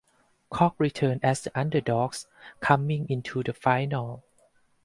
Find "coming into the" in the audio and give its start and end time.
2.59-3.53